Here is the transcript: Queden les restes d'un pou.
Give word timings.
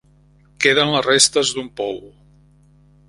Queden 0.63 0.93
les 0.95 1.05
restes 1.07 1.51
d'un 1.59 1.71
pou. 1.81 2.01